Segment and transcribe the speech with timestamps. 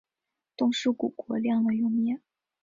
[0.57, 2.19] 冻尸骨国亮了又灭。